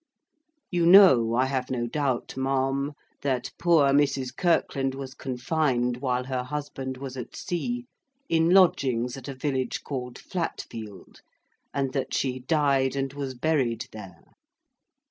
[0.71, 4.35] You know I have no doubt, ma'am, that poor Mrs.
[4.35, 7.85] Kirkland was confined while her husband was at sea,
[8.27, 11.21] in lodgings at a village called Flatfield,
[11.71, 14.23] and that she died and was buried there.